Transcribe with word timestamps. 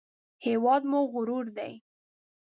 هېواد 0.45 0.81
مو 0.89 0.99
غرور 1.13 1.45
دی 1.57 1.73